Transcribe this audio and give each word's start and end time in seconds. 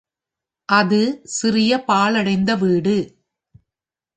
அது 0.69 0.99
சிறிது 1.25 1.77
பாழடைந்த 1.79 2.55
வீடு. 2.55 2.97